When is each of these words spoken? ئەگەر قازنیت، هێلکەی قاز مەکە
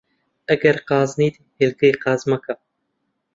ئەگەر 0.49 0.77
قازنیت، 0.89 1.35
هێلکەی 1.59 1.99
قاز 2.03 2.21
مەکە 2.31 2.53